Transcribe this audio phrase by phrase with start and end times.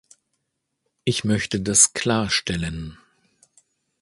[1.03, 2.97] Ich möchte das klarstellen.